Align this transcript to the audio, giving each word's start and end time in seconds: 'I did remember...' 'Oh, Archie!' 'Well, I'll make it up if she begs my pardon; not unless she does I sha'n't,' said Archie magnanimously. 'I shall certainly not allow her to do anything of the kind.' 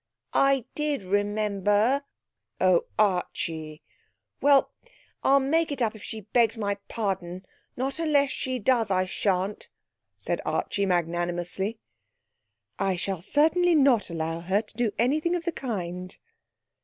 'I 0.33 0.65
did 0.73 1.03
remember...' 1.03 2.01
'Oh, 2.59 2.85
Archie!' 2.97 3.83
'Well, 4.41 4.71
I'll 5.21 5.39
make 5.39 5.71
it 5.71 5.79
up 5.79 5.93
if 5.95 6.01
she 6.01 6.21
begs 6.21 6.57
my 6.57 6.79
pardon; 6.89 7.45
not 7.77 7.99
unless 7.99 8.31
she 8.31 8.57
does 8.57 8.89
I 8.89 9.05
sha'n't,' 9.05 9.69
said 10.17 10.41
Archie 10.43 10.87
magnanimously. 10.87 11.77
'I 12.79 12.95
shall 12.95 13.21
certainly 13.21 13.75
not 13.75 14.09
allow 14.09 14.39
her 14.39 14.63
to 14.63 14.73
do 14.75 14.89
anything 14.97 15.35
of 15.35 15.45
the 15.45 15.51
kind.' 15.51 16.17